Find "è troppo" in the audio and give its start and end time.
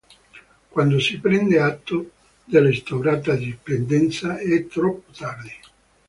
4.39-5.11